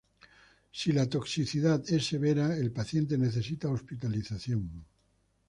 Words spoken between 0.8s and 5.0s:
la toxicidad es severa el paciente necesita hospitalización.